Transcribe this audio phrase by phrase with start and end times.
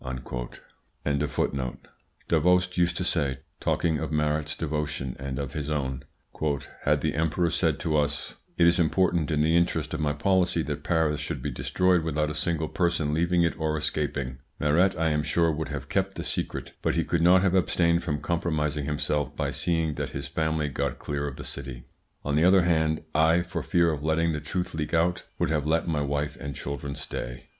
[2.27, 6.01] Davoust used to say, talking of Maret's devotion and of his own:
[6.83, 10.63] "Had the Emperor said to us, `It is important in the interest of my policy
[10.63, 15.11] that Paris should be destroyed without a single person leaving it or escaping,' Maret I
[15.11, 18.85] am sure would have kept the secret, but he could not have abstained from compromising
[18.85, 21.83] himself by seeing that his family got clear of the city.
[22.25, 25.67] On the other hand, I, for fear of letting the truth leak out, would have
[25.67, 27.49] let my wife and children stay."